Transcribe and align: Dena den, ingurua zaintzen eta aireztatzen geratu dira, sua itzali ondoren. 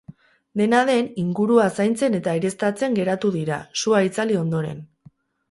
Dena 0.59 0.77
den, 0.87 1.09
ingurua 1.23 1.67
zaintzen 1.83 2.17
eta 2.21 2.33
aireztatzen 2.33 2.97
geratu 3.01 3.33
dira, 3.37 3.61
sua 3.83 4.03
itzali 4.09 4.41
ondoren. 4.43 4.83